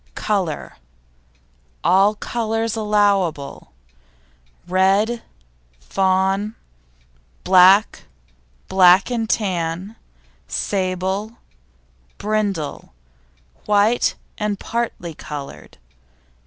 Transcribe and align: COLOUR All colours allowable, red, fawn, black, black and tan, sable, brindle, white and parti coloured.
COLOUR 0.15 0.77
All 1.83 2.15
colours 2.15 2.75
allowable, 2.75 3.71
red, 4.67 5.21
fawn, 5.79 6.55
black, 7.43 8.05
black 8.67 9.11
and 9.11 9.29
tan, 9.29 9.95
sable, 10.47 11.37
brindle, 12.17 12.95
white 13.67 14.15
and 14.39 14.59
parti 14.59 15.13
coloured. 15.13 15.77